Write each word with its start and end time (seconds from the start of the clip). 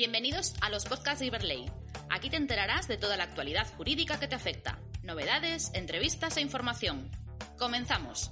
Bienvenidos 0.00 0.54
a 0.62 0.70
los 0.70 0.86
podcasts 0.86 1.20
de 1.20 1.26
Iberley. 1.26 1.66
Aquí 2.08 2.30
te 2.30 2.38
enterarás 2.38 2.88
de 2.88 2.96
toda 2.96 3.18
la 3.18 3.24
actualidad 3.24 3.66
jurídica 3.76 4.18
que 4.18 4.28
te 4.28 4.34
afecta, 4.34 4.80
novedades, 5.02 5.70
entrevistas 5.74 6.38
e 6.38 6.40
información. 6.40 7.10
Comenzamos. 7.58 8.30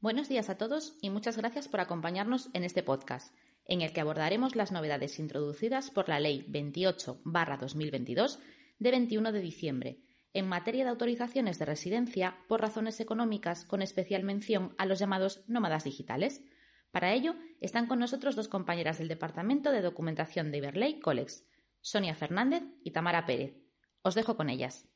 Buenos 0.00 0.28
días 0.28 0.50
a 0.50 0.58
todos 0.58 0.96
y 1.02 1.10
muchas 1.10 1.36
gracias 1.36 1.68
por 1.68 1.78
acompañarnos 1.78 2.48
en 2.52 2.64
este 2.64 2.82
podcast, 2.82 3.32
en 3.64 3.80
el 3.80 3.92
que 3.92 4.00
abordaremos 4.00 4.56
las 4.56 4.72
novedades 4.72 5.20
introducidas 5.20 5.92
por 5.92 6.08
la 6.08 6.18
Ley 6.18 6.44
28-2022 6.48 8.40
de 8.80 8.90
21 8.90 9.30
de 9.30 9.40
diciembre 9.40 10.00
en 10.32 10.48
materia 10.48 10.82
de 10.82 10.90
autorizaciones 10.90 11.60
de 11.60 11.64
residencia 11.64 12.38
por 12.48 12.60
razones 12.60 12.98
económicas 12.98 13.64
con 13.64 13.82
especial 13.82 14.24
mención 14.24 14.74
a 14.78 14.84
los 14.84 14.98
llamados 14.98 15.44
nómadas 15.46 15.84
digitales. 15.84 16.42
Para 16.90 17.12
ello, 17.12 17.34
están 17.60 17.86
con 17.86 17.98
nosotros 17.98 18.34
dos 18.34 18.48
compañeras 18.48 18.98
del 18.98 19.08
Departamento 19.08 19.72
de 19.72 19.82
Documentación 19.82 20.50
de 20.50 20.58
Iberley 20.58 21.00
Colex, 21.00 21.44
Sonia 21.80 22.14
Fernández 22.14 22.62
y 22.82 22.92
Tamara 22.92 23.26
Pérez. 23.26 23.56
Os 24.02 24.14
dejo 24.14 24.36
con 24.36 24.48
ellas. 24.48 24.88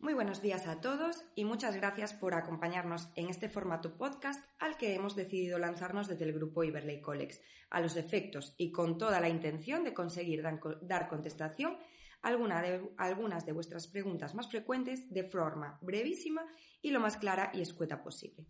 Muy 0.00 0.14
buenos 0.14 0.40
días 0.40 0.66
a 0.66 0.80
todos 0.80 1.24
y 1.34 1.44
muchas 1.44 1.76
gracias 1.76 2.14
por 2.14 2.32
acompañarnos 2.32 3.10
en 3.16 3.28
este 3.28 3.50
formato 3.50 3.98
podcast 3.98 4.42
al 4.58 4.78
que 4.78 4.94
hemos 4.94 5.14
decidido 5.14 5.58
lanzarnos 5.58 6.08
desde 6.08 6.24
el 6.24 6.32
grupo 6.32 6.64
Iberley 6.64 7.02
Colex, 7.02 7.40
a 7.68 7.80
los 7.80 7.96
efectos 7.96 8.54
y 8.56 8.72
con 8.72 8.96
toda 8.96 9.20
la 9.20 9.28
intención 9.28 9.84
de 9.84 9.92
conseguir 9.92 10.42
dar 10.42 11.08
contestación 11.08 11.76
de, 12.22 12.90
algunas 12.96 13.46
de 13.46 13.52
vuestras 13.52 13.86
preguntas 13.88 14.34
más 14.34 14.48
frecuentes 14.48 15.12
de 15.12 15.24
forma 15.24 15.78
brevísima 15.82 16.46
y 16.80 16.90
lo 16.92 17.00
más 17.00 17.18
clara 17.18 17.50
y 17.52 17.60
escueta 17.60 18.02
posible. 18.02 18.46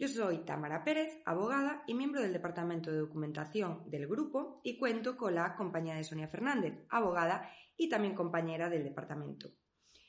Yo 0.00 0.08
soy 0.08 0.38
Tamara 0.46 0.82
Pérez, 0.82 1.20
abogada 1.26 1.84
y 1.86 1.92
miembro 1.92 2.22
del 2.22 2.32
Departamento 2.32 2.90
de 2.90 3.00
Documentación 3.00 3.82
del 3.90 4.06
grupo 4.06 4.62
y 4.64 4.78
cuento 4.78 5.18
con 5.18 5.34
la 5.34 5.54
compañía 5.56 5.94
de 5.94 6.04
Sonia 6.04 6.26
Fernández, 6.26 6.86
abogada 6.88 7.50
y 7.76 7.90
también 7.90 8.14
compañera 8.14 8.70
del 8.70 8.82
departamento. 8.82 9.50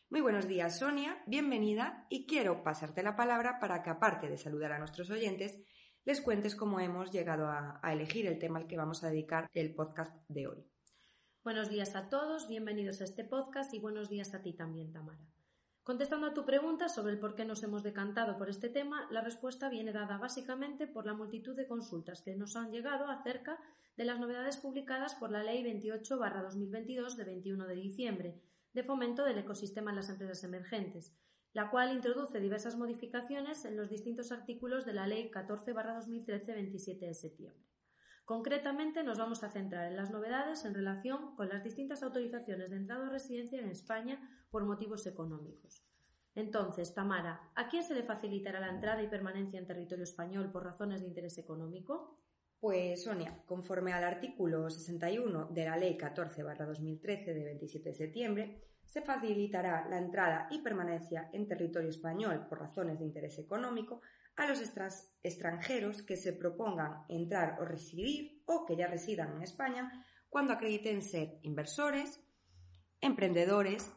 Muy 0.10 0.22
buenos 0.22 0.48
días, 0.48 0.80
Sonia, 0.80 1.22
bienvenida 1.28 2.08
y 2.10 2.26
quiero 2.26 2.64
pasarte 2.64 3.04
la 3.04 3.18
palabra 3.18 3.60
para 3.60 3.84
que, 3.84 3.90
aparte 3.90 4.30
de 4.30 4.38
saludar 4.38 4.72
a 4.72 4.80
nuestros 4.80 5.10
oyentes, 5.10 5.60
les 6.06 6.22
cuentes 6.22 6.56
cómo 6.56 6.80
hemos 6.80 7.12
llegado 7.12 7.48
a, 7.48 7.82
a 7.84 7.92
elegir 7.92 8.28
el 8.28 8.40
tema 8.40 8.60
al 8.60 8.68
que 8.68 8.78
vamos 8.78 9.04
a 9.04 9.10
dedicar 9.10 9.50
el 9.54 9.76
podcast 9.76 10.16
de 10.30 10.48
hoy. 10.48 10.66
Buenos 11.44 11.70
días 11.70 11.98
a 11.98 12.08
todos, 12.08 12.48
bienvenidos 12.48 13.02
a 13.02 13.04
este 13.04 13.26
podcast 13.26 13.74
y 13.74 13.80
buenos 13.80 14.10
días 14.10 14.34
a 14.34 14.42
ti 14.42 14.54
también, 14.54 14.94
Tamara. 14.94 15.20
Contestando 15.84 16.28
a 16.28 16.34
tu 16.34 16.46
pregunta 16.46 16.90
sobre 16.90 17.14
el 17.14 17.20
por 17.20 17.34
qué 17.34 17.44
nos 17.44 17.64
hemos 17.64 17.82
decantado 17.82 18.38
por 18.38 18.50
este 18.50 18.70
tema, 18.70 19.08
la 19.10 19.22
respuesta 19.22 19.68
viene 19.68 19.92
dada 19.92 20.20
básicamente 20.20 20.86
por 20.86 21.08
la 21.08 21.16
multitud 21.16 21.56
de 21.56 21.68
consultas 21.68 22.22
que 22.22 22.36
nos 22.36 22.56
han 22.56 22.72
llegado 22.72 23.10
acerca 23.10 23.60
de 23.98 24.06
las 24.06 24.20
novedades 24.20 24.58
publicadas 24.58 25.16
por 25.16 25.32
la 25.32 25.42
Ley 25.42 25.64
28-2022 25.64 27.16
de 27.16 27.24
21 27.24 27.66
de 27.66 27.76
diciembre 27.76 28.42
de 28.74 28.84
fomento 28.84 29.26
del 29.26 29.40
ecosistema 29.40 29.90
en 29.90 29.98
las 29.98 30.10
empresas 30.10 30.44
emergentes, 30.44 31.18
la 31.52 31.72
cual 31.72 31.92
introduce 31.92 32.40
diversas 32.40 32.78
modificaciones 32.78 33.66
en 33.66 33.76
los 33.76 33.90
distintos 33.90 34.32
artículos 34.32 34.86
de 34.86 34.94
la 34.94 35.08
Ley 35.08 35.32
14-2013 35.32 36.46
27 36.46 37.06
de 37.08 37.14
septiembre. 37.16 37.71
Concretamente, 38.32 39.04
nos 39.04 39.18
vamos 39.18 39.44
a 39.44 39.50
centrar 39.50 39.92
en 39.92 39.98
las 39.98 40.10
novedades 40.10 40.64
en 40.64 40.74
relación 40.74 41.36
con 41.36 41.50
las 41.50 41.66
distintas 41.66 42.02
autorizaciones 42.02 42.70
de 42.70 42.78
entrada 42.78 43.10
o 43.10 43.12
residencia 43.12 43.60
en 43.60 43.68
España 43.68 44.22
por 44.50 44.64
motivos 44.64 45.06
económicos. 45.06 45.84
Entonces, 46.34 46.94
Tamara, 46.94 47.52
¿a 47.56 47.68
quién 47.68 47.84
se 47.84 47.94
le 47.94 48.04
facilitará 48.04 48.62
la 48.62 48.70
entrada 48.70 49.04
y 49.04 49.10
permanencia 49.10 49.60
en 49.60 49.68
territorio 49.68 50.06
español 50.06 50.50
por 50.50 50.64
razones 50.64 51.02
de 51.02 51.08
interés 51.08 51.38
económico? 51.40 52.22
Pues, 52.62 53.04
Sonia, 53.04 53.44
conforme 53.46 53.92
al 53.92 54.06
artículo 54.06 54.70
61 54.70 55.48
de 55.48 55.66
la 55.66 55.76
Ley 55.76 55.98
14-2013 55.98 57.34
de 57.34 57.44
27 57.44 57.90
de 57.90 57.96
septiembre, 57.96 58.62
se 58.86 59.02
facilitará 59.02 59.90
la 59.90 59.98
entrada 59.98 60.48
y 60.52 60.60
permanencia 60.60 61.30
en 61.34 61.50
territorio 61.50 61.90
español 61.90 62.46
por 62.48 62.62
razones 62.62 62.98
de 62.98 63.04
interés 63.04 63.38
económico 63.40 64.00
a 64.36 64.48
los 64.48 64.62
extranjeros 65.24 66.02
que 66.02 66.18
se 66.18 66.34
propongan 66.34 67.06
entrar 67.10 67.58
o 67.60 67.66
residir 67.66 68.44
o 68.46 68.66
que 68.66 68.76
ya 68.76 68.88
residan 68.88 69.36
en 69.36 69.44
España 69.44 70.06
cuando 70.30 70.54
acrediten 70.54 71.02
ser 71.02 71.40
inversores, 71.44 72.22
emprendedores, 73.02 73.92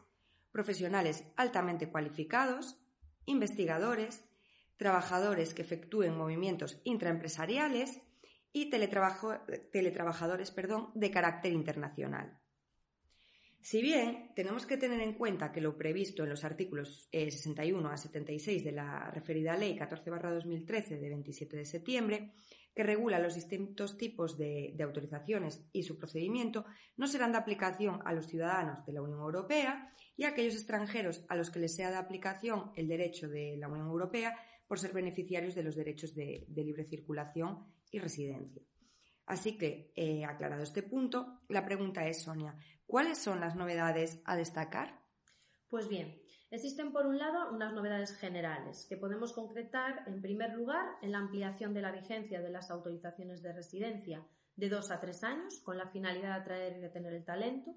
profesionales 0.51 1.23
altamente 1.35 1.89
cualificados, 1.89 2.79
investigadores, 3.25 4.23
trabajadores 4.77 5.53
que 5.53 5.61
efectúen 5.61 6.17
movimientos 6.17 6.81
intraempresariales 6.83 8.01
y 8.51 8.69
teletrabajadores 8.69 10.53
de 10.95 11.11
carácter 11.11 11.51
internacional. 11.51 12.39
Si 13.65 13.81
bien 13.81 14.29
tenemos 14.35 14.67
que 14.67 14.77
tener 14.77 15.01
en 15.01 15.13
cuenta 15.13 15.51
que 15.51 15.59
lo 15.59 15.75
previsto 15.75 16.21
en 16.21 16.29
los 16.29 16.43
artículos 16.43 17.09
61 17.11 17.89
eh, 17.89 17.93
a 17.93 17.97
76 17.97 18.63
de 18.63 18.71
la 18.71 19.09
referida 19.09 19.57
Ley 19.57 19.75
14-2013 19.75 20.99
de 20.99 21.09
27 21.09 21.57
de 21.57 21.65
septiembre, 21.65 22.33
que 22.75 22.83
regula 22.83 23.17
los 23.17 23.33
distintos 23.33 23.97
tipos 23.97 24.37
de, 24.37 24.77
autorizaciones 24.79 25.65
y 25.73 25.81
su 25.81 25.97
procedimiento, 25.97 26.65
no 26.95 27.07
serán 27.07 27.31
de 27.31 27.39
aplicación 27.39 28.01
a 28.05 28.13
los 28.13 28.27
ciudadanos 28.27 28.85
de 28.85 28.93
la 28.93 29.01
Unión 29.01 29.21
Europea 29.21 29.91
y 30.15 30.25
a 30.25 30.29
aquellos 30.29 30.53
extranjeros 30.53 31.25
a 31.27 31.35
los 31.35 31.49
que 31.49 31.57
les 31.57 31.75
sea 31.75 31.89
de 31.89 31.97
aplicación 31.97 32.71
el 32.75 32.87
derecho 32.87 33.27
de 33.29 33.57
la 33.57 33.67
Unión 33.67 33.87
Europea 33.87 34.37
por 34.67 34.77
ser 34.77 34.93
beneficiarios 34.93 35.55
de 35.55 35.63
los 35.63 35.75
derechos 35.75 36.13
de 36.13 36.45
libre 36.55 36.83
circulación 36.83 37.65
y 37.89 37.97
residencia. 37.97 38.61
Así 39.25 39.57
que, 39.57 39.91
eh, 39.95 40.23
aclarado 40.23 40.61
este 40.61 40.83
punto, 40.83 41.41
la 41.49 41.65
pregunta 41.65 42.07
es, 42.07 42.23
Sonia, 42.23 42.55
¿cuáles 42.85 43.17
son 43.17 43.39
las 43.39 43.55
novedades 43.55 44.21
a 44.25 44.35
destacar? 44.35 45.01
Pues 45.67 45.89
bien, 45.89 46.21
existen 46.51 46.91
por 46.91 47.07
un 47.07 47.17
lado 47.17 47.51
unas 47.51 47.73
novedades 47.73 48.15
generales 48.15 48.85
que 48.87 48.97
podemos 48.97 49.33
concretar, 49.33 50.03
en 50.07 50.21
primer 50.21 50.53
lugar, 50.53 50.85
en 51.01 51.11
la 51.11 51.17
ampliación 51.17 51.73
de 51.73 51.81
la 51.81 51.91
vigencia 51.91 52.39
de 52.39 52.51
las 52.51 52.69
autorizaciones 52.69 53.41
de 53.41 53.53
residencia 53.53 54.23
de 54.55 54.69
dos 54.69 54.91
a 54.91 54.99
tres 54.99 55.23
años 55.23 55.59
con 55.63 55.77
la 55.77 55.87
finalidad 55.87 56.35
de 56.35 56.41
atraer 56.41 56.77
y 56.77 56.81
retener 56.81 57.13
el 57.13 57.25
talento. 57.25 57.75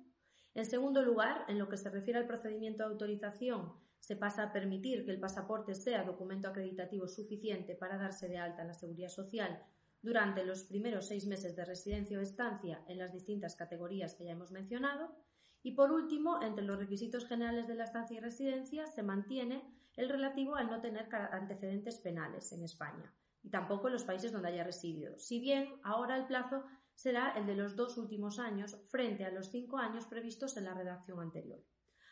En 0.54 0.66
segundo 0.66 1.02
lugar, 1.02 1.44
en 1.48 1.58
lo 1.58 1.68
que 1.68 1.78
se 1.78 1.90
refiere 1.90 2.18
al 2.18 2.26
procedimiento 2.26 2.82
de 2.84 2.90
autorización, 2.90 3.72
se 4.00 4.16
pasa 4.16 4.44
a 4.44 4.52
permitir 4.52 5.04
que 5.04 5.10
el 5.10 5.18
pasaporte 5.18 5.74
sea 5.74 6.04
documento 6.04 6.48
acreditativo 6.48 7.08
suficiente 7.08 7.74
para 7.74 7.96
darse 7.96 8.28
de 8.28 8.38
alta 8.38 8.62
en 8.62 8.68
la 8.68 8.74
seguridad 8.74 9.08
social 9.08 9.64
durante 10.02 10.44
los 10.44 10.64
primeros 10.64 11.08
seis 11.08 11.26
meses 11.26 11.56
de 11.56 11.64
residencia 11.64 12.18
o 12.18 12.22
estancia 12.22 12.84
en 12.88 12.98
las 12.98 13.12
distintas 13.12 13.56
categorías 13.56 14.14
que 14.14 14.24
ya 14.24 14.32
hemos 14.32 14.52
mencionado. 14.52 15.14
Y 15.62 15.72
por 15.72 15.90
último, 15.90 16.42
entre 16.42 16.64
los 16.64 16.78
requisitos 16.78 17.26
generales 17.26 17.66
de 17.66 17.74
la 17.74 17.84
estancia 17.84 18.16
y 18.16 18.20
residencia 18.20 18.86
se 18.86 19.02
mantiene 19.02 19.62
el 19.96 20.08
relativo 20.08 20.54
al 20.54 20.70
no 20.70 20.80
tener 20.80 21.08
antecedentes 21.12 21.98
penales 21.98 22.52
en 22.52 22.62
España 22.62 23.12
y 23.42 23.50
tampoco 23.50 23.88
en 23.88 23.94
los 23.94 24.04
países 24.04 24.32
donde 24.32 24.48
haya 24.48 24.64
residido, 24.64 25.18
si 25.18 25.40
bien 25.40 25.80
ahora 25.82 26.16
el 26.16 26.26
plazo 26.26 26.64
será 26.94 27.30
el 27.36 27.46
de 27.46 27.54
los 27.54 27.76
dos 27.76 27.96
últimos 27.96 28.38
años 28.38 28.76
frente 28.86 29.24
a 29.24 29.30
los 29.30 29.50
cinco 29.50 29.78
años 29.78 30.06
previstos 30.06 30.56
en 30.56 30.64
la 30.64 30.74
redacción 30.74 31.20
anterior. 31.20 31.60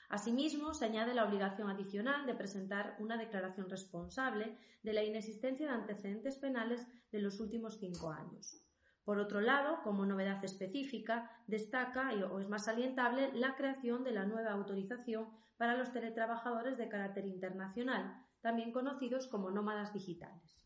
Asimismo, 0.08 0.72
se 0.72 0.84
añade 0.84 1.14
la 1.14 1.24
obligación 1.24 1.68
adicional 1.68 2.26
de 2.26 2.34
presentar 2.34 2.96
una 3.00 3.16
declaración 3.16 3.68
responsable 3.68 4.56
de 4.82 4.92
la 4.92 5.02
inexistencia 5.02 5.66
de 5.66 5.72
antecedentes 5.72 6.36
penales 6.36 6.86
de 7.10 7.20
los 7.20 7.40
últimos 7.40 7.78
cinco 7.78 8.12
años. 8.12 8.62
Por 9.04 9.18
otro 9.18 9.40
lado, 9.40 9.82
como 9.82 10.06
novedad 10.06 10.44
específica, 10.44 11.30
destaca 11.46 12.10
o 12.30 12.40
es 12.40 12.48
más 12.48 12.64
salientable 12.64 13.32
la 13.34 13.56
creación 13.56 14.04
de 14.04 14.12
la 14.12 14.26
nueva 14.26 14.52
autorización 14.52 15.28
para 15.56 15.76
los 15.76 15.92
teletrabajadores 15.92 16.76
de 16.76 16.88
carácter 16.88 17.26
internacional, 17.26 18.24
también 18.40 18.72
conocidos 18.72 19.26
como 19.26 19.50
nómadas 19.50 19.92
digitales. 19.92 20.60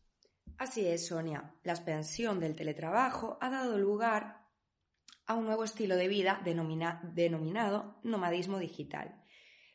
Así 0.57 0.85
es, 0.85 1.07
Sonia. 1.07 1.55
La 1.63 1.73
expansión 1.73 2.39
del 2.39 2.55
teletrabajo 2.55 3.37
ha 3.41 3.49
dado 3.49 3.77
lugar 3.79 4.47
a 5.25 5.35
un 5.35 5.45
nuevo 5.45 5.63
estilo 5.63 5.95
de 5.95 6.07
vida 6.07 6.41
denominado 6.43 7.99
nomadismo 8.03 8.59
digital 8.59 9.20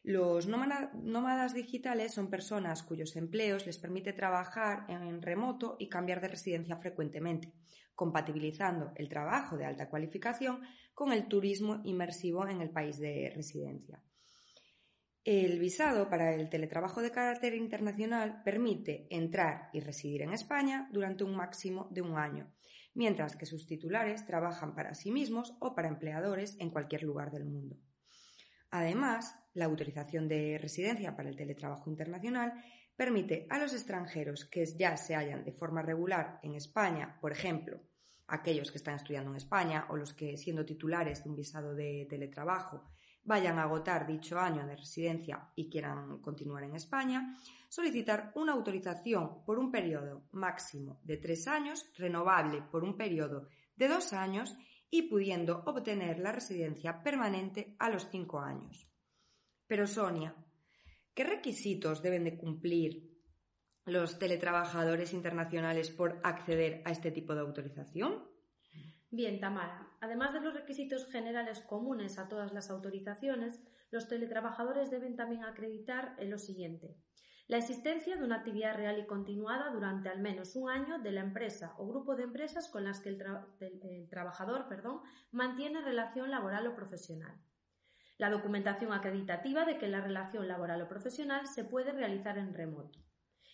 los 0.07 0.47
nómadas 0.47 1.53
digitales 1.53 2.15
son 2.15 2.31
personas 2.31 2.85
cuyos 2.85 3.17
empleos 3.17 3.67
les 3.67 3.77
permite 3.77 4.13
trabajar 4.13 4.87
en 4.89 5.21
remoto 5.21 5.75
y 5.81 5.89
cambiar 5.89 6.21
de 6.21 6.29
residencia 6.29 6.77
frecuentemente, 6.77 7.53
compatibilizando 7.97 8.93
el 8.95 9.09
trabajo 9.09 9.57
de 9.57 9.65
alta 9.65 9.89
cualificación 9.89 10.61
con 10.95 11.13
el 11.13 11.27
turismo 11.27 11.81
inmersivo 11.83 12.47
en 12.47 12.61
el 12.61 12.71
país 12.71 13.01
de 13.01 13.33
residencia. 13.35 14.01
El 15.25 15.59
visado 15.59 16.09
para 16.09 16.37
el 16.37 16.49
teletrabajo 16.51 17.03
de 17.03 17.11
carácter 17.11 17.57
internacional 17.57 18.43
permite 18.45 19.09
entrar 19.11 19.71
y 19.73 19.81
residir 19.81 20.23
en 20.23 20.35
España 20.35 20.89
durante 20.93 21.25
un 21.25 21.35
máximo 21.35 21.89
de 21.91 22.03
un 22.03 22.17
año, 22.17 22.55
mientras 22.95 23.35
que 23.35 23.45
sus 23.45 23.67
titulares 23.67 24.25
trabajan 24.25 24.77
para 24.77 24.95
sí 24.95 25.11
mismos 25.11 25.57
o 25.59 25.75
para 25.75 25.89
empleadores 25.89 26.57
en 26.61 26.71
cualquier 26.71 27.03
lugar 27.03 27.33
del 27.33 27.45
mundo. 27.45 27.77
Además, 28.77 29.35
la 29.55 29.65
autorización 29.65 30.29
de 30.29 30.59
residencia 30.59 31.17
para 31.17 31.31
el 31.31 31.37
teletrabajo 31.37 31.89
internacional 31.89 32.53
permite 32.95 33.47
a 33.49 33.59
los 33.59 33.73
extranjeros 33.73 34.45
que 34.45 34.67
ya 34.67 34.99
se 34.99 35.15
hallan 35.15 35.45
de 35.45 35.53
forma 35.53 35.81
regular 35.81 36.39
en 36.43 36.57
España, 36.57 37.17
por 37.23 37.33
ejemplo, 37.33 37.81
aquellos 38.27 38.71
que 38.71 38.77
están 38.77 38.97
estudiando 38.97 39.31
en 39.31 39.39
España 39.39 39.87
o 39.89 39.97
los 39.97 40.13
que, 40.13 40.37
siendo 40.37 40.67
titulares 40.67 41.25
de 41.25 41.31
un 41.31 41.37
visado 41.37 41.75
de 41.75 42.07
teletrabajo, 42.11 42.91
vayan 43.25 43.59
a 43.59 43.63
agotar 43.63 44.07
dicho 44.07 44.39
año 44.39 44.67
de 44.67 44.77
residencia 44.77 45.51
y 45.55 45.71
quieran 45.71 46.19
continuar 46.21 46.65
en 46.65 46.75
España, 46.75 47.35
solicitar 47.71 48.31
una 48.35 48.53
autorización 48.53 49.43
por 49.47 49.59
un 49.59 49.73
periodo 49.73 50.29
máximo 50.33 51.01
de 51.03 51.17
tres 51.17 51.49
años, 51.49 51.91
renovable 51.97 52.61
por 52.71 52.85
un 52.85 52.95
periodo 52.95 53.49
de 53.75 53.89
dos 53.89 54.13
años 54.13 54.55
y 54.91 55.03
pudiendo 55.03 55.63
obtener 55.67 56.19
la 56.19 56.33
residencia 56.33 57.03
permanente 57.03 57.77
a 57.79 57.91
los 57.91 58.09
cinco 58.11 58.41
años. 58.41 58.89
Pero 59.67 59.87
Sonia, 59.87 60.35
¿qué 61.15 61.25
requisitos 61.25 62.03
deben 62.03 62.25
de 62.25 62.37
cumplir 62.37 63.17
los 63.85 64.19
teletrabajadores 64.19 65.13
internacionales 65.13 65.91
por 65.91 66.21
acceder 66.25 66.83
a 66.85 66.91
este 66.91 67.11
tipo 67.11 67.35
de 67.35 67.41
autorización? 67.41 68.25
Bien, 69.11 69.41
Tamara. 69.41 69.97
Además 70.01 70.33
de 70.33 70.41
los 70.41 70.55
requisitos 70.55 71.07
generales 71.07 71.61
comunes 71.61 72.19
a 72.19 72.29
todas 72.29 72.53
las 72.53 72.71
autorizaciones, 72.71 73.61
los 73.91 74.09
teletrabajadores 74.09 74.91
deben 74.91 75.17
también 75.17 75.45
acreditar 75.45 76.17
en 76.19 76.31
lo 76.31 76.39
siguiente. 76.39 76.97
La 77.49 77.59
existencia 77.59 78.17
de 78.17 78.25
una 78.25 78.37
actividad 78.37 78.75
real 78.75 78.99
y 78.99 79.07
continuada 79.07 79.71
durante 79.71 80.09
al 80.09 80.19
menos 80.19 80.57
un 80.57 80.69
año 80.69 80.99
de 80.99 81.13
la 81.13 81.21
empresa 81.21 81.75
o 81.79 81.87
grupo 81.87 82.17
de 82.17 82.25
empresas 82.25 82.69
con 82.69 82.83
las 82.83 82.99
que 82.99 83.11
el, 83.11 84.09
trabajador 84.09 84.67
perdón, 84.67 85.01
mantiene 85.31 85.81
relación 85.81 86.33
laboral 86.33 86.67
o 86.67 86.75
profesional. 86.75 87.39
La 88.19 88.31
documentación 88.31 88.93
acreditativa 88.93 89.65
de 89.65 89.79
que 89.79 89.87
la 89.87 90.01
relación 90.01 90.49
laboral 90.49 90.83
o 90.83 90.89
profesional 90.89 91.47
se 91.47 91.63
puede 91.63 91.93
realizar 91.93 92.37
en 92.37 92.53
remoto. 92.53 92.99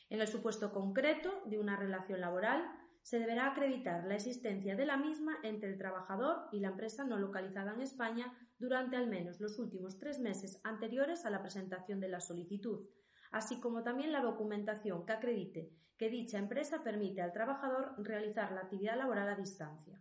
En 0.08 0.22
el 0.22 0.26
supuesto 0.26 0.72
concreto 0.72 1.42
de 1.44 1.58
una 1.58 1.76
relación 1.76 2.22
laboral, 2.22 2.64
se 3.02 3.18
deberá 3.18 3.48
acreditar 3.48 4.06
la 4.06 4.14
existencia 4.14 4.74
de 4.74 4.86
la 4.86 4.96
misma 4.96 5.36
entre 5.42 5.68
el 5.68 5.76
trabajador 5.76 6.48
y 6.50 6.60
la 6.60 6.68
empresa 6.68 7.04
no 7.04 7.18
localizada 7.18 7.74
en 7.74 7.82
España 7.82 8.32
durante 8.58 8.96
al 8.96 9.08
menos 9.08 9.38
los 9.38 9.58
últimos 9.58 9.98
tres 9.98 10.18
meses 10.18 10.60
anteriores 10.64 11.26
a 11.26 11.30
la 11.30 11.42
presentación 11.42 12.00
de 12.00 12.08
la 12.08 12.20
solicitud, 12.20 12.86
así 13.32 13.60
como 13.60 13.82
también 13.82 14.12
la 14.12 14.20
documentación 14.20 15.04
que 15.04 15.12
acredite 15.12 15.72
que 15.98 16.10
dicha 16.10 16.38
empresa 16.38 16.82
permite 16.82 17.22
al 17.22 17.32
trabajador 17.32 17.94
realizar 17.98 18.52
la 18.52 18.62
actividad 18.62 18.96
laboral 18.96 19.28
a 19.28 19.36
distancia. 19.36 20.00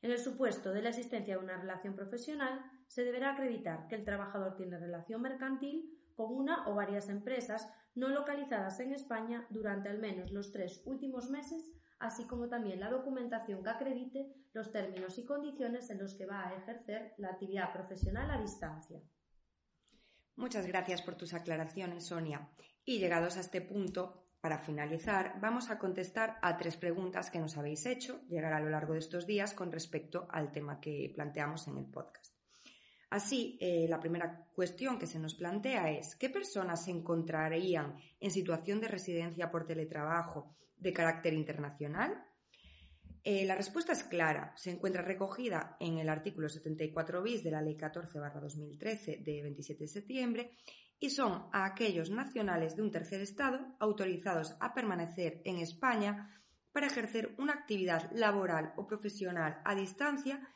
En 0.00 0.10
el 0.10 0.18
supuesto 0.18 0.72
de 0.72 0.82
la 0.82 0.90
existencia 0.90 1.36
de 1.36 1.44
una 1.44 1.56
relación 1.56 1.94
profesional, 1.94 2.60
se 2.86 3.04
deberá 3.04 3.32
acreditar 3.32 3.88
que 3.88 3.96
el 3.96 4.04
trabajador 4.04 4.56
tiene 4.56 4.78
relación 4.78 5.20
mercantil 5.22 5.98
con 6.14 6.34
una 6.34 6.68
o 6.68 6.74
varias 6.74 7.08
empresas 7.08 7.68
no 7.94 8.08
localizadas 8.08 8.80
en 8.80 8.92
España 8.92 9.46
durante 9.50 9.88
al 9.88 9.98
menos 9.98 10.30
los 10.30 10.52
tres 10.52 10.82
últimos 10.84 11.30
meses, 11.30 11.70
así 11.98 12.26
como 12.26 12.48
también 12.48 12.80
la 12.80 12.90
documentación 12.90 13.62
que 13.62 13.70
acredite 13.70 14.32
los 14.52 14.70
términos 14.70 15.18
y 15.18 15.24
condiciones 15.24 15.90
en 15.90 15.98
los 15.98 16.14
que 16.14 16.26
va 16.26 16.48
a 16.48 16.54
ejercer 16.54 17.14
la 17.18 17.30
actividad 17.30 17.72
profesional 17.72 18.30
a 18.30 18.40
distancia. 18.40 19.00
Muchas 20.38 20.68
gracias 20.68 21.02
por 21.02 21.16
tus 21.16 21.34
aclaraciones, 21.34 22.06
Sonia. 22.06 22.48
Y 22.84 23.00
llegados 23.00 23.36
a 23.36 23.40
este 23.40 23.60
punto, 23.60 24.22
para 24.40 24.60
finalizar, 24.60 25.34
vamos 25.40 25.68
a 25.68 25.80
contestar 25.80 26.38
a 26.42 26.56
tres 26.56 26.76
preguntas 26.76 27.28
que 27.28 27.40
nos 27.40 27.56
habéis 27.56 27.84
hecho 27.86 28.20
llegar 28.28 28.52
a 28.52 28.60
lo 28.60 28.70
largo 28.70 28.92
de 28.92 29.00
estos 29.00 29.26
días 29.26 29.52
con 29.52 29.72
respecto 29.72 30.28
al 30.30 30.52
tema 30.52 30.80
que 30.80 31.10
planteamos 31.12 31.66
en 31.66 31.78
el 31.78 31.86
podcast. 31.86 32.36
Así, 33.10 33.58
eh, 33.60 33.86
la 33.88 33.98
primera 33.98 34.46
cuestión 34.54 34.96
que 34.96 35.08
se 35.08 35.18
nos 35.18 35.34
plantea 35.34 35.90
es 35.90 36.14
¿qué 36.14 36.30
personas 36.30 36.84
se 36.84 36.92
encontrarían 36.92 37.96
en 38.20 38.30
situación 38.30 38.80
de 38.80 38.86
residencia 38.86 39.50
por 39.50 39.66
teletrabajo 39.66 40.54
de 40.76 40.92
carácter 40.92 41.34
internacional? 41.34 42.27
Eh, 43.30 43.44
la 43.44 43.56
respuesta 43.56 43.92
es 43.92 44.04
clara. 44.04 44.54
Se 44.56 44.70
encuentra 44.70 45.02
recogida 45.02 45.76
en 45.80 45.98
el 45.98 46.08
artículo 46.08 46.48
74 46.48 47.22
bis 47.22 47.44
de 47.44 47.50
la 47.50 47.60
Ley 47.60 47.76
14-2013 47.76 49.22
de 49.22 49.42
27 49.42 49.84
de 49.84 49.86
septiembre 49.86 50.56
y 50.98 51.10
son 51.10 51.46
a 51.52 51.66
aquellos 51.66 52.08
nacionales 52.08 52.74
de 52.74 52.80
un 52.80 52.90
tercer 52.90 53.20
Estado 53.20 53.76
autorizados 53.80 54.56
a 54.60 54.72
permanecer 54.72 55.42
en 55.44 55.58
España 55.58 56.40
para 56.72 56.86
ejercer 56.86 57.34
una 57.36 57.52
actividad 57.52 58.10
laboral 58.12 58.72
o 58.78 58.86
profesional 58.86 59.60
a 59.62 59.74
distancia 59.74 60.48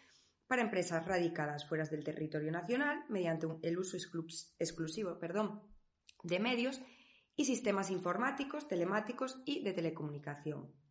para 0.47 0.63
empresas 0.63 1.05
radicadas 1.05 1.69
fuera 1.69 1.85
del 1.85 2.03
territorio 2.03 2.51
nacional 2.51 3.05
mediante 3.11 3.49
el 3.65 3.77
uso 3.77 3.99
exclusivo 3.99 5.19
de 6.23 6.41
medios 6.41 6.81
y 7.37 7.45
sistemas 7.45 7.91
informáticos, 7.91 8.67
telemáticos 8.67 9.43
y 9.45 9.63
de 9.63 9.75
telecomunicación. 9.75 10.82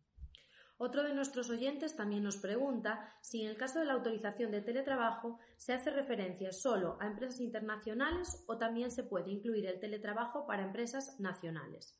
Otro 0.84 1.04
de 1.04 1.14
nuestros 1.14 1.48
oyentes 1.48 1.94
también 1.94 2.24
nos 2.24 2.38
pregunta 2.38 3.08
si 3.20 3.40
en 3.40 3.50
el 3.50 3.56
caso 3.56 3.78
de 3.78 3.84
la 3.84 3.92
autorización 3.92 4.50
de 4.50 4.62
teletrabajo 4.62 5.38
se 5.56 5.74
hace 5.74 5.92
referencia 5.92 6.50
solo 6.50 6.96
a 7.00 7.06
empresas 7.06 7.38
internacionales 7.38 8.42
o 8.48 8.58
también 8.58 8.90
se 8.90 9.04
puede 9.04 9.30
incluir 9.30 9.66
el 9.66 9.78
teletrabajo 9.78 10.44
para 10.44 10.64
empresas 10.64 11.20
nacionales. 11.20 11.96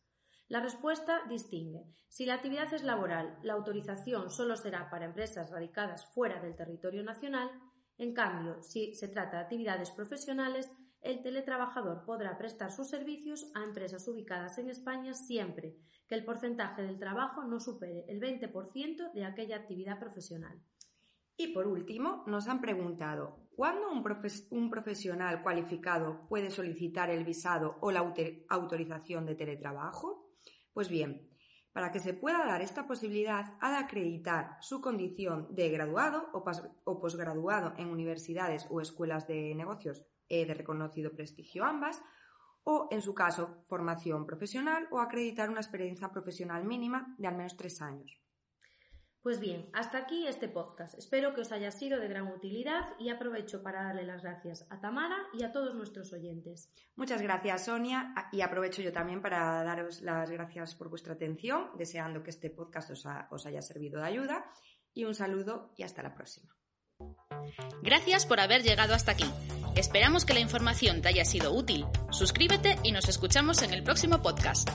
La 0.49 0.59
respuesta 0.59 1.21
distingue. 1.29 1.85
Si 2.09 2.27
la 2.27 2.35
actividad 2.35 2.75
es 2.75 2.83
laboral, 2.83 3.39
la 3.45 3.53
autorización 3.53 4.31
solo 4.31 4.57
será 4.57 4.91
para 4.91 5.05
empresas 5.05 5.49
radicadas 5.49 6.05
fuera 6.13 6.41
del 6.41 6.57
territorio 6.57 7.05
nacional. 7.05 7.53
En 7.99 8.13
cambio, 8.13 8.65
si 8.65 8.97
se 8.97 9.07
trata 9.07 9.37
de 9.37 9.43
actividades 9.45 9.93
profesionales, 9.93 10.69
el 11.03 11.21
teletrabajador 11.23 12.05
podrá 12.05 12.39
prestar 12.39 12.71
sus 12.71 12.89
servicios 12.89 13.51
a 13.55 13.65
empresas 13.65 14.07
ubicadas 14.09 14.57
en 14.59 14.71
España 14.71 15.15
siempre 15.15 15.77
que 16.09 16.15
el 16.15 16.25
porcentaje 16.25 16.83
del 16.83 16.99
trabajo 16.99 17.43
no 17.45 17.59
supere 17.59 18.05
el 18.09 18.21
20% 18.21 19.13
de 19.13 19.25
aquella 19.25 19.57
actividad 19.57 19.99
profesional. 19.99 20.63
Y 21.37 21.49
por 21.49 21.67
último, 21.67 22.23
nos 22.27 22.47
han 22.47 22.61
preguntado, 22.61 23.49
¿cuándo 23.57 23.91
un, 23.91 24.71
profesional 24.71 25.43
cualificado 25.43 26.27
puede 26.29 26.51
solicitar 26.51 27.11
el 27.11 27.25
visado 27.25 27.79
o 27.81 27.91
la 27.91 28.15
autorización 28.49 29.27
de 29.27 29.35
teletrabajo? 29.35 30.31
Pues 30.73 30.89
bien, 30.89 31.29
para 31.73 31.91
que 31.91 32.01
se 32.01 32.13
pueda 32.13 32.47
dar 32.47 32.61
esta 32.61 32.87
posibilidad, 32.87 33.57
ha 33.61 33.71
de 33.71 33.79
acreditar 33.79 34.59
su 34.61 34.81
condición 34.81 35.49
de 35.55 35.71
graduado 35.71 36.29
o, 36.33 37.01
posgraduado 37.01 37.73
en 37.79 37.89
universidades 37.89 38.67
o 38.71 38.81
escuelas 38.81 39.27
de 39.27 39.55
negocios 39.55 40.05
eh, 40.29 40.47
de 40.47 40.55
reconocido 40.55 41.13
prestigio 41.13 41.65
ambas, 41.65 42.03
o, 42.65 42.89
en 42.91 43.03
su 43.03 43.15
caso, 43.15 43.63
formación 43.67 44.27
profesional 44.27 44.87
o 44.91 45.01
acreditar 45.01 45.51
una 45.51 45.61
experiencia 45.61 46.11
profesional 46.11 46.65
mínima 46.65 47.15
de 47.19 47.27
al 47.27 47.37
menos 47.37 47.57
tres 47.57 47.83
años. 47.83 48.23
Pues 49.23 49.39
bien, 49.39 49.71
hasta 49.73 49.99
aquí 49.99 50.27
este 50.27 50.49
podcast. 50.49 50.99
Espero 50.99 51.33
que 51.33 51.43
os 51.43 51.53
haya 51.53 51.71
sido 51.71 52.01
de 52.01 52.09
gran 52.09 52.27
utilidad 52.27 52.89
y 52.99 53.09
aprovecho 53.09 53.63
para 53.63 53.85
darle 53.85 54.05
las 54.05 54.23
gracias 54.23 54.67
a 54.69 54.81
Tamara 54.81 55.17
y 55.33 55.45
a 55.45 55.53
todos 55.53 55.77
nuestros 55.77 56.13
oyentes. 56.13 56.73
Muchas 56.97 57.23
gracias, 57.23 57.67
Sonia, 57.67 58.15
y 58.33 58.41
aprovecho 58.41 58.83
yo 58.83 58.93
también 58.93 59.23
para 59.23 59.63
daros 59.63 60.03
las 60.03 60.29
gracias 60.29 60.75
por 60.75 60.89
vuestra 60.89 61.15
atención, 61.15 61.71
deseando 61.79 62.25
que 62.25 62.31
este 62.31 62.51
podcast 62.51 62.91
os, 62.91 63.07
os 63.31 63.47
haya 63.47 63.63
servido 63.63 64.01
de 64.01 64.09
ayuda. 64.09 64.45
Y 64.93 65.05
un 65.05 65.15
saludo 65.15 65.73
y 65.77 65.85
hasta 65.85 66.03
la 66.03 66.15
próxima. 66.15 66.53
Gracias 67.83 68.27
por 68.27 68.41
haber 68.41 68.63
llegado 68.63 68.95
hasta 68.95 69.13
aquí. 69.13 69.27
Esperamos 69.75 70.25
que 70.25 70.35
la 70.35 70.41
información 70.41 71.01
te 71.01 71.09
haya 71.09 71.25
sido 71.25 71.53
útil. 71.53 71.87
Suscríbete 72.11 72.79
y 72.83 72.93
nos 72.93 73.09
escuchamos 73.09 73.63
en 73.63 73.73
el 73.73 73.83
próximo 73.83 74.21
podcast. 74.23 74.69